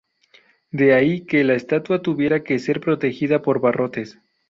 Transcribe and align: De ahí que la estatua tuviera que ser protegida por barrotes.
De 0.71 0.95
ahí 0.95 1.27
que 1.27 1.43
la 1.43 1.53
estatua 1.53 2.01
tuviera 2.01 2.43
que 2.43 2.57
ser 2.57 2.79
protegida 2.79 3.43
por 3.43 3.59
barrotes. 3.61 4.17